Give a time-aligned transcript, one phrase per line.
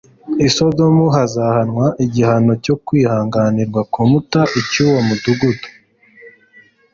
[0.47, 5.67] i Sodomu hazahanwa igihano cyakwihanganirwa kumta icy'uwo mudugudu,"